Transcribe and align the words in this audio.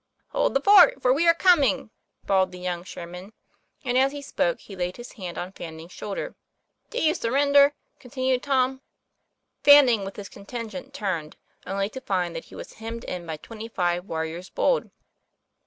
"Hold 0.29 0.55
the 0.55 0.61
fort, 0.61 0.99
for 0.99 1.13
we 1.13 1.27
are 1.27 1.33
coming," 1.35 1.91
bawled 2.25 2.51
the 2.51 2.57
young 2.57 2.83
Sherman; 2.83 3.33
and 3.85 3.99
as 3.99 4.11
he 4.13 4.21
spoke 4.23 4.61
he 4.61 4.75
laid 4.75 4.97
his 4.97 5.11
hand 5.11 5.37
on 5.37 5.51
Fanning's 5.51 5.91
shoulder. 5.91 6.33
"Do 6.89 6.99
you 6.99 7.13
surrender?" 7.13 7.75
continued 7.99 8.41
Tom. 8.41 8.81
Fanning 9.63 10.03
with 10.03 10.15
his 10.15 10.27
contingent 10.27 10.95
turned, 10.95 11.37
only 11.67 11.87
to 11.89 12.01
find 12.01 12.35
that 12.35 12.45
he 12.45 12.55
was 12.55 12.73
hemmed 12.73 13.03
in 13.03 13.27
by 13.27 13.37
twenty 13.37 13.67
five 13.67 14.05
warriors 14.05 14.49
bold. 14.49 14.89